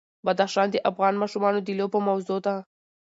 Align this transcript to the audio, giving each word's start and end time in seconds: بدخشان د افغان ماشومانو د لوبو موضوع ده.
بدخشان 0.25 0.67
د 0.71 0.75
افغان 0.89 1.13
ماشومانو 1.21 1.59
د 1.63 1.69
لوبو 1.79 1.99
موضوع 2.07 2.39
ده. 2.45 2.55